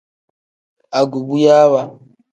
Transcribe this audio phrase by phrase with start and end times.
[0.99, 1.81] Agubuyaawa.